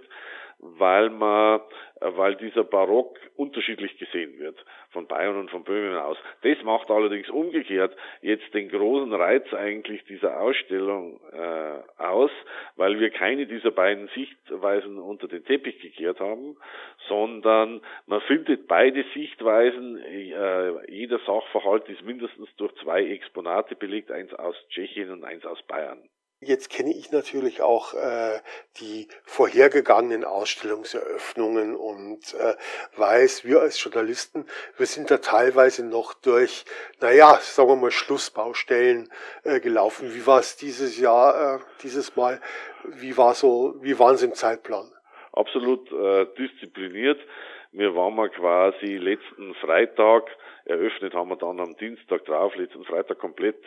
weil 0.58 1.10
man, 1.10 1.60
äh, 2.00 2.10
weil 2.16 2.36
dieser 2.36 2.64
Barock 2.64 3.18
unterschiedlich 3.36 3.96
gesehen 3.98 4.38
wird 4.38 4.56
von 4.90 5.06
Bayern 5.06 5.36
und 5.36 5.50
von 5.50 5.64
Böhmen 5.64 5.96
aus. 5.96 6.16
Das 6.42 6.60
macht 6.64 6.90
allerdings 6.90 7.28
umgekehrt 7.28 7.94
jetzt 8.22 8.52
den 8.54 8.68
großen 8.68 9.12
Reiz 9.12 9.52
eigentlich 9.52 10.04
dieser 10.04 10.40
Ausstellung 10.40 11.20
äh, 11.32 12.02
aus, 12.02 12.30
weil 12.76 12.98
wir 12.98 13.10
keine 13.10 13.46
dieser 13.46 13.70
beiden 13.70 14.08
Sichtweisen 14.08 14.98
unter 14.98 15.28
den 15.28 15.44
Teppich 15.44 15.80
gekehrt 15.80 16.20
haben, 16.20 16.56
sondern 17.06 17.80
man 18.06 18.20
findet 18.22 18.66
beide 18.66 19.04
Sichtweisen. 19.14 19.98
Äh, 19.98 20.90
jeder 20.90 21.18
Sachverhalt 21.20 21.88
ist 21.88 22.02
mindestens 22.02 22.48
durch 22.56 22.74
zwei 22.82 23.04
Exponate 23.04 23.76
belegt, 23.76 24.10
eins 24.10 24.32
aus 24.34 24.56
Tschechien 24.70 25.10
und 25.10 25.24
eins 25.24 25.44
aus 25.46 25.62
Bayern. 25.62 26.08
Jetzt 26.40 26.70
kenne 26.70 26.94
ich 26.94 27.10
natürlich 27.10 27.62
auch 27.62 27.94
äh, 27.94 28.38
die 28.80 29.08
vorhergegangenen 29.24 30.22
Ausstellungseröffnungen 30.24 31.74
und 31.74 32.32
äh, 32.34 32.54
weiß, 32.96 33.44
wir 33.44 33.60
als 33.60 33.82
Journalisten, 33.82 34.46
wir 34.76 34.86
sind 34.86 35.10
da 35.10 35.18
teilweise 35.18 35.84
noch 35.84 36.14
durch, 36.14 36.64
naja, 37.00 37.38
sagen 37.40 37.70
wir 37.70 37.76
mal, 37.76 37.90
Schlussbaustellen 37.90 39.08
äh, 39.42 39.58
gelaufen. 39.58 40.14
Wie 40.14 40.24
war 40.28 40.38
es 40.38 40.56
dieses 40.56 40.96
Jahr, 40.96 41.56
äh, 41.56 41.58
dieses 41.82 42.14
Mal? 42.14 42.40
Wie 42.84 43.16
war 43.16 43.34
so, 43.34 43.74
wie 43.80 43.98
waren 43.98 44.16
Sie 44.16 44.26
im 44.26 44.34
Zeitplan? 44.34 44.92
Absolut 45.32 45.90
äh, 45.90 46.26
diszipliniert. 46.38 47.20
Wir 47.72 47.96
waren 47.96 48.14
mal 48.14 48.30
quasi 48.30 48.96
letzten 48.96 49.56
Freitag, 49.56 50.30
eröffnet 50.66 51.14
haben 51.14 51.30
wir 51.30 51.36
dann 51.36 51.58
am 51.58 51.76
Dienstag 51.76 52.24
drauf, 52.26 52.54
letzten 52.54 52.84
Freitag 52.84 53.18
komplett 53.18 53.60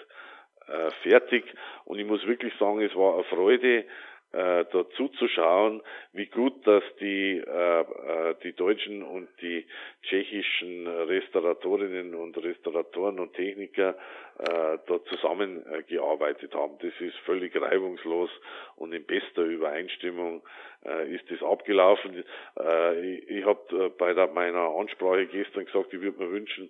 äh, 0.72 0.92
fertig. 1.04 1.46
Und 1.86 2.00
ich 2.00 2.06
muss 2.06 2.25
wirklich 2.25 2.54
sagen, 2.60 2.82
es 2.82 2.96
war 2.96 3.16
eine 3.16 3.24
Freude, 3.25 3.86
äh, 4.34 4.66
dazu 4.72 5.10
zu 5.10 5.28
schauen, 5.28 5.82
wie 6.13 6.28
gut 6.28 6.66
dass 6.66 6.84
die, 7.01 7.38
äh, 7.38 7.82
äh, 7.82 8.36
die 8.44 8.54
deutschen 8.54 9.04
und 9.04 9.28
die 9.42 9.66
tschechischen 10.04 10.88
Restauratorinnen 10.88 12.16
und 12.16 12.38
Restauratoren 12.38 13.20
und 13.20 13.34
Techniker 13.34 13.96
äh, 14.40 14.78
dort 14.88 15.06
zusammengearbeitet 15.10 16.56
haben. 16.56 16.78
Das 16.80 16.94
ist 17.01 17.18
völlig 17.25 17.60
reibungslos 17.60 18.30
und 18.78 18.94
in 18.94 19.06
bester 19.06 19.44
Übereinstimmung 19.44 20.42
äh, 20.86 21.13
ist 21.13 21.30
das 21.30 21.44
abgelaufen. 21.44 22.24
Äh, 22.58 23.16
ich 23.16 23.30
ich 23.30 23.46
habe 23.46 23.86
äh, 23.86 23.90
bei 23.90 24.13
der, 24.13 24.28
meiner 24.28 24.70
Ansprache 24.78 25.28
gestern 25.28 25.66
gesagt, 25.66 25.94
ich 25.94 26.00
würde 26.00 26.24
mir 26.24 26.32
wünschen, 26.32 26.70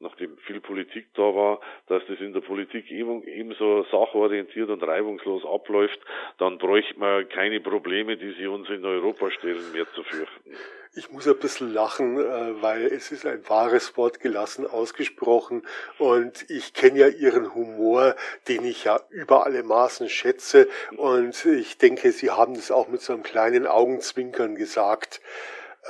nachdem 0.00 0.36
viel 0.38 0.60
Politik 0.60 1.08
da 1.14 1.22
war, 1.22 1.60
dass 1.86 2.02
das 2.08 2.18
in 2.20 2.32
der 2.32 2.40
Politik 2.40 2.90
ebenso 2.90 3.84
sachorientiert 3.84 4.70
und 4.70 4.82
reibungslos 4.82 5.44
abläuft, 5.44 6.00
dann 6.38 6.58
bräuchte 6.58 6.98
man 6.98 7.28
keine 7.28 7.60
Probleme, 7.60 8.16
die 8.16 8.32
sie 8.32 8.46
uns 8.46 8.68
in 8.70 8.84
Europa 8.84 9.30
stellen, 9.30 9.72
mehr 9.72 9.86
zu 9.94 10.02
fürchten. 10.02 10.56
Ich 10.96 11.12
muss 11.12 11.28
ein 11.28 11.38
bisschen 11.38 11.72
lachen, 11.72 12.18
äh, 12.18 12.62
weil 12.62 12.86
es 12.86 13.12
ist 13.12 13.24
ein 13.24 13.48
wahres 13.48 13.96
Wort 13.96 14.18
gelassen 14.18 14.66
ausgesprochen. 14.66 15.62
Und 15.98 16.50
ich 16.50 16.74
kenne 16.74 16.98
ja 16.98 17.06
Ihren 17.06 17.54
Humor, 17.54 18.16
den 18.48 18.64
ich 18.64 18.84
ja 18.84 18.98
über 19.10 19.46
alle 19.46 19.62
Maßen 19.62 20.08
schätze. 20.08 20.68
Und 20.96 21.44
ich 21.44 21.78
denke, 21.78 22.10
Sie 22.10 22.30
haben 22.30 22.54
das 22.54 22.72
auch 22.72 22.88
mit 22.88 23.02
so 23.02 23.12
einem 23.12 23.22
kleinen 23.22 23.68
Augenzwinkern 23.68 24.56
gesagt 24.56 25.20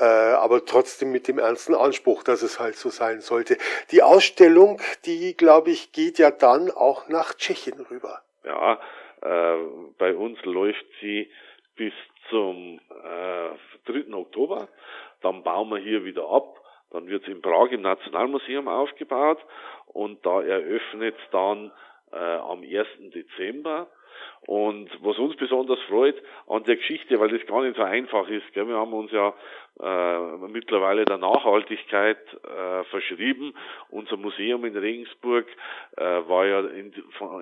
äh, 0.01 0.05
aber 0.05 0.65
trotzdem 0.65 1.13
mit 1.13 1.29
dem 1.29 1.39
ernsten 1.39 1.75
Anspruch, 1.75 2.23
dass 2.23 2.43
es 2.43 2.59
halt 2.59 2.77
so 2.77 2.89
sein 2.89 3.21
sollte. 3.21 3.59
Die 3.91 4.03
Ausstellung, 4.03 4.81
die, 5.05 5.37
glaube 5.37 5.71
ich, 5.71 5.93
geht 5.93 6.19
ja 6.19 6.31
dann 6.31 6.71
auch 6.71 7.09
nach 7.09 7.35
Tschechien 7.35 7.81
rüber. 7.91 8.23
Ja, 8.45 8.81
äh, 9.23 9.57
bei 9.99 10.15
uns 10.15 10.43
läuft 10.45 10.85
sie 11.01 11.31
bis 11.77 11.93
zum 12.31 12.81
äh, 13.05 13.93
3. 13.93 14.15
Oktober. 14.15 14.69
Dann 15.21 15.43
bauen 15.43 15.69
wir 15.69 15.79
hier 15.79 16.05
wieder 16.05 16.29
ab 16.31 16.57
Dann 16.91 17.07
wird 17.07 17.23
es 17.25 17.29
in 17.29 17.43
Prag 17.43 17.71
im 17.71 17.83
Nationalmuseum 17.83 18.69
aufgebaut 18.69 19.39
und 19.87 20.25
da 20.25 20.43
eröffnet 20.43 21.17
dann 21.31 21.71
äh, 22.13 22.17
am 22.17 22.63
1. 22.63 22.87
Dezember 23.15 23.89
und 24.47 24.91
was 25.03 25.19
uns 25.19 25.37
besonders 25.37 25.79
freut 25.89 26.17
an 26.49 26.65
der 26.65 26.77
Geschichte, 26.77 27.21
weil 27.21 27.29
das 27.29 27.47
gar 27.47 27.63
nicht 27.63 27.77
so 27.77 27.83
einfach 27.83 28.29
ist, 28.29 28.53
gell? 28.53 28.67
wir 28.67 28.77
haben 28.77 28.93
uns 28.93 29.13
ja 29.13 29.35
äh, 29.83 30.37
mittlerweile 30.49 31.05
der 31.05 31.17
Nachhaltigkeit 31.17 32.19
äh, 32.45 32.85
verschrieben. 32.85 33.55
Unser 33.89 34.17
Museum 34.17 34.65
in 34.65 34.77
Regensburg 34.77 35.47
äh, 35.97 36.03
war 36.03 36.47
ja 36.47 36.61
in, 36.61 36.93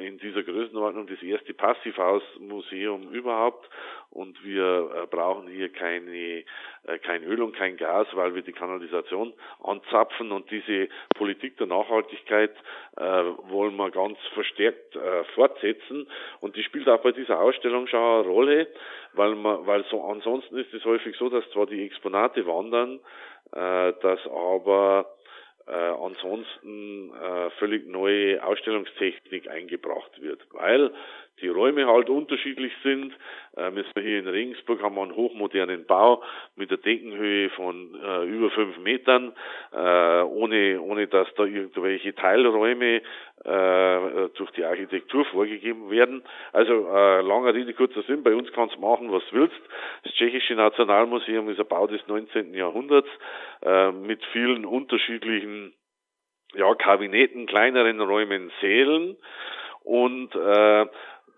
in, 0.01 0.19
dieser 0.19 0.45
Größenordnung 0.45 1.09
das 1.09 1.21
erste 1.23 1.53
Passivhausmuseum 1.55 3.11
überhaupt 3.11 3.69
und 4.11 4.43
wir 4.45 4.91
äh, 4.95 5.07
brauchen 5.07 5.49
hier 5.49 5.73
keine, 5.73 6.45
äh, 6.85 6.99
kein 7.03 7.25
Öl 7.25 7.43
und 7.43 7.57
kein 7.57 7.77
Gas, 7.77 8.07
weil 8.13 8.35
wir 8.35 8.43
die 8.43 8.53
Kanalisation 8.53 9.33
anzapfen 9.63 10.31
und 10.31 10.49
diese 10.51 10.89
Politik 11.17 11.57
der 11.57 11.67
Nachhaltigkeit 11.67 12.55
äh, 12.97 13.03
wollen 13.03 13.77
wir 13.77 13.91
ganz 13.91 14.19
verstärkt 14.35 14.97
fortsetzen 15.35 16.07
und 16.41 16.57
die 16.59 16.65
spielt 16.65 16.89
auch 16.89 17.01
bei 17.01 17.13
dieser 17.13 17.39
Ausstellung 17.41 17.87
schon 17.87 18.01
eine 18.01 18.27
Rolle, 18.29 18.67
weil 19.13 19.37
man, 19.37 19.65
weil 19.65 19.85
so 19.91 20.03
ansonsten 20.03 20.59
ist 20.59 20.75
es 20.75 20.85
häufig 20.85 21.17
so, 21.17 21.29
dass 21.29 21.49
zwar 21.51 21.67
die 21.67 21.87
Exponate 21.87 22.45
wandern, 22.47 22.99
äh, 23.53 23.93
dass 24.03 24.19
aber 24.27 25.07
äh, 25.69 25.73
ansonsten 25.73 27.13
äh, 27.15 27.51
völlig 27.61 27.87
neue 27.87 28.45
Ausstellungstechnik 28.45 29.49
eingebracht 29.49 30.21
wird, 30.21 30.41
weil 30.51 30.93
die 31.41 31.49
Räume 31.49 31.87
halt 31.87 32.11
unterschiedlich 32.11 32.73
sind. 32.83 33.13
Ähm, 33.57 33.77
jetzt 33.77 33.91
hier 33.95 34.19
in 34.19 34.29
Regensburg 34.29 34.83
haben 34.83 34.95
wir 34.95 35.03
einen 35.03 35.17
hochmodernen 35.17 35.87
Bau 35.87 36.23
mit 36.57 36.71
der 36.71 36.79
Deckenhöhe 36.79 37.51
von 37.51 37.95
äh, 37.95 38.25
über 38.25 38.51
fünf 38.51 38.79
Metern, 38.79 39.33
äh, 39.73 40.23
ohne, 40.23 40.81
ohne 40.81 41.07
dass 41.07 41.29
da 41.35 41.45
irgendwelche 41.45 42.15
Teilräume 42.15 43.03
äh, 43.45 44.29
durch 44.35 44.51
die 44.57 44.65
Architektur 44.65 45.25
vorgegeben 45.27 45.91
werden. 45.91 46.23
Also 46.53 46.89
äh, 46.89 47.21
langer 47.23 47.55
Rede, 47.55 47.73
kurzer 47.75 48.03
Sinn, 48.03 48.23
bei 48.23 48.35
uns 48.35 48.53
kannst 48.53 48.77
du 48.77 48.81
machen, 48.81 49.13
was 49.13 49.23
du 49.31 49.37
willst. 49.37 49.61
Das 50.05 50.13
Tschechische 50.15 50.55
Nationalmuseum 50.55 51.49
ist 51.49 51.61
ein 51.61 51.69
Bau 51.69 51.87
des 51.87 52.07
19. 52.07 52.55
Jahrhunderts 52.55 53.09
äh, 53.63 53.93
mit 53.93 54.25
vielen 54.33 54.65
unterschiedlichen 54.65 55.75
ja, 56.55 56.75
Kabinetten, 56.75 57.47
kleineren 57.47 58.01
Räumen, 58.01 58.51
Sälen 58.61 59.17
und 59.85 60.35
äh, 60.35 60.87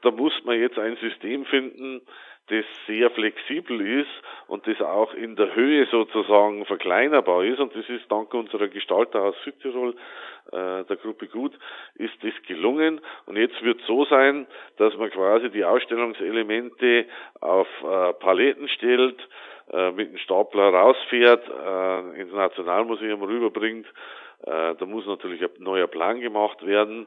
da 0.03 0.11
muss 0.11 0.33
man 0.45 0.59
jetzt 0.59 0.79
ein 0.79 0.97
System 0.97 1.45
finden, 1.45 2.03
das 2.51 2.65
sehr 2.87 3.11
flexibel 3.11 3.81
ist 4.01 4.11
und 4.49 4.67
das 4.67 4.81
auch 4.81 5.15
in 5.15 5.37
der 5.37 5.55
Höhe 5.55 5.87
sozusagen 5.87 6.67
verkleinerbar 6.67 7.45
ist. 7.45 7.61
Und 7.61 7.75
das 7.77 7.89
ist 7.89 8.11
dank 8.11 8.35
unserer 8.35 8.67
Gestalter 8.69 9.23
aus 9.23 9.37
Südtirol, 9.45 9.95
äh, 10.51 10.85
der 10.85 10.97
Gruppe 11.01 11.29
Gut, 11.29 11.57
ist 11.95 12.15
das 12.23 12.33
gelungen. 12.49 13.01
Und 13.27 13.37
jetzt 13.37 13.63
wird 13.63 13.81
so 13.87 14.05
sein, 14.05 14.47
dass 14.79 14.97
man 14.97 15.11
quasi 15.11 15.51
die 15.51 15.65
Ausstellungselemente 15.65 17.07
auf 17.41 17.69
äh, 17.85 18.13
Paletten 18.15 18.69
stellt, 18.69 19.21
äh, 19.73 19.93
mit 19.93 20.11
dem 20.11 20.19
Stapler 20.19 20.71
rausfährt, 20.71 21.49
äh, 21.49 22.21
ins 22.21 22.33
Nationalmuseum 22.33 23.23
rüberbringt. 23.23 23.87
Äh, 24.47 24.75
da 24.75 24.87
muss 24.87 25.07
natürlich 25.07 25.43
ein 25.43 25.51
neuer 25.59 25.87
Plan 25.87 26.21
gemacht 26.21 26.65
werden. 26.65 27.07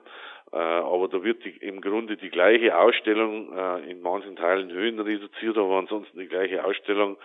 Äh, 0.52 0.58
aber 0.58 1.08
da 1.08 1.24
wird 1.24 1.44
die, 1.46 1.58
im 1.58 1.82
Grunde 1.82 2.16
die 2.16 2.30
gleiche 2.30 2.78
Ausstellung 2.78 3.58
äh, 3.58 3.90
in 3.90 4.02
manchen 4.02 4.36
Teilen 4.36 4.72
Höhen 4.72 5.00
reduziert, 5.00 5.58
aber 5.58 5.78
ansonsten 5.78 6.20
die 6.20 6.28
gleiche 6.28 6.64
Ausstellung 6.64 7.18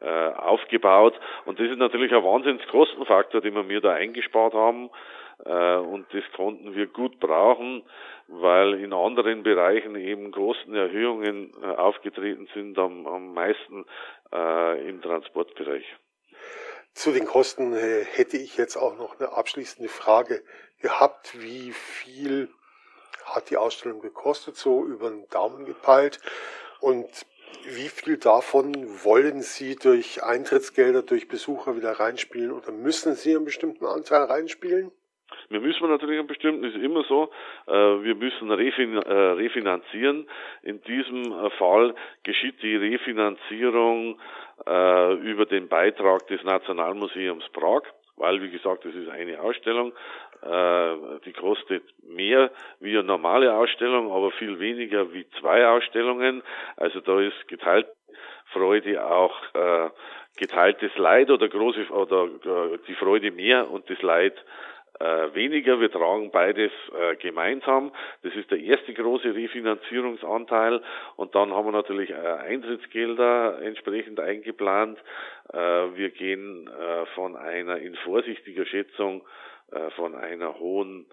aufgebaut. 0.00 1.14
Und 1.44 1.60
das 1.60 1.70
ist 1.70 1.78
natürlich 1.78 2.12
ein 2.12 2.24
Wahnsinnskostenfaktor, 2.24 3.40
den 3.40 3.54
wir 3.54 3.62
mir 3.62 3.80
da 3.80 3.92
eingespart 3.92 4.52
haben. 4.52 4.90
Und 5.38 6.06
das 6.12 6.24
konnten 6.34 6.74
wir 6.74 6.88
gut 6.88 7.20
brauchen, 7.20 7.84
weil 8.26 8.74
in 8.74 8.92
anderen 8.92 9.44
Bereichen 9.44 9.94
eben 9.94 10.32
großen 10.32 10.74
Erhöhungen 10.74 11.52
äh, 11.62 11.66
aufgetreten 11.76 12.48
sind, 12.54 12.76
am, 12.76 13.06
am 13.06 13.34
meisten 13.34 13.84
im 14.88 15.00
Transportbereich. 15.00 15.84
Zu 16.94 17.10
den 17.10 17.26
Kosten 17.26 17.74
äh, 17.74 18.04
hätte 18.04 18.36
ich 18.36 18.56
jetzt 18.56 18.76
auch 18.76 18.96
noch 18.96 19.18
eine 19.18 19.32
abschließende 19.32 19.88
Frage 19.88 20.42
gehabt. 20.80 21.40
Wie 21.40 21.72
viel 21.72 22.48
hat 23.24 23.50
die 23.50 23.56
Ausstellung 23.56 24.00
gekostet, 24.00 24.56
so 24.56 24.84
über 24.84 25.10
den 25.10 25.28
Daumen 25.28 25.64
gepeilt. 25.64 26.20
Und 26.80 27.08
wie 27.64 27.88
viel 27.88 28.16
davon 28.16 29.04
wollen 29.04 29.42
Sie 29.42 29.76
durch 29.76 30.22
Eintrittsgelder, 30.22 31.02
durch 31.02 31.28
Besucher 31.28 31.76
wieder 31.76 31.92
reinspielen 31.92 32.52
oder 32.52 32.72
müssen 32.72 33.14
Sie 33.16 33.34
einen 33.34 33.44
bestimmten 33.44 33.86
Anteil 33.86 34.24
reinspielen? 34.24 34.92
Wir 35.48 35.60
müssen 35.60 35.88
natürlich 35.88 36.18
einen 36.18 36.28
bestimmten, 36.28 36.64
ist 36.64 36.76
immer 36.76 37.04
so, 37.04 37.30
äh, 37.66 37.72
wir 37.72 38.14
müssen 38.14 38.50
äh, 38.50 38.54
refinanzieren. 38.54 40.26
In 40.62 40.82
diesem 40.82 41.32
äh, 41.32 41.50
Fall 41.50 41.94
geschieht 42.22 42.62
die 42.62 42.76
Refinanzierung 42.76 44.18
über 44.56 45.46
den 45.46 45.66
Beitrag 45.66 46.28
des 46.28 46.44
Nationalmuseums 46.44 47.48
Prag 47.48 47.82
weil, 48.16 48.40
wie 48.40 48.50
gesagt, 48.50 48.84
das 48.84 48.94
ist 48.94 49.08
eine 49.08 49.40
Ausstellung, 49.40 49.92
die 51.24 51.32
kostet 51.32 51.82
mehr 52.06 52.52
wie 52.78 52.96
eine 52.96 53.02
normale 53.02 53.52
Ausstellung, 53.52 54.12
aber 54.12 54.30
viel 54.30 54.60
weniger 54.60 55.12
wie 55.12 55.26
zwei 55.40 55.66
Ausstellungen. 55.66 56.44
Also 56.76 57.00
da 57.00 57.18
ist 57.18 57.48
geteilt 57.48 57.88
Freude 58.52 59.04
auch 59.04 59.34
geteiltes 60.36 60.96
Leid 60.96 61.30
oder 61.30 61.48
große 61.48 61.88
oder 61.88 62.28
die 62.86 62.94
Freude 62.94 63.32
mehr 63.32 63.68
und 63.68 63.90
das 63.90 64.00
Leid 64.02 64.36
äh, 65.00 65.34
weniger. 65.34 65.80
Wir 65.80 65.90
tragen 65.90 66.30
beides 66.30 66.70
äh, 66.96 67.16
gemeinsam. 67.16 67.92
Das 68.22 68.34
ist 68.34 68.50
der 68.50 68.60
erste 68.60 68.94
große 68.94 69.34
Refinanzierungsanteil. 69.34 70.80
Und 71.16 71.34
dann 71.34 71.52
haben 71.52 71.66
wir 71.66 71.72
natürlich 71.72 72.10
äh, 72.10 72.14
Eintrittsgelder 72.14 73.60
entsprechend 73.62 74.20
eingeplant. 74.20 74.98
Äh, 75.52 75.58
wir 75.58 76.10
gehen 76.10 76.68
äh, 76.68 77.06
von 77.14 77.36
einer 77.36 77.78
in 77.78 77.96
vorsichtiger 77.96 78.66
Schätzung 78.66 79.22
äh, 79.72 79.90
von 79.90 80.14
einer 80.14 80.58
hohen 80.58 81.06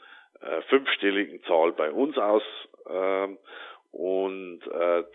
fünfstelligen 0.69 1.43
Zahl 1.43 1.71
bei 1.71 1.91
uns 1.91 2.17
aus. 2.17 2.41
Ähm, 2.89 3.37
und 3.91 4.61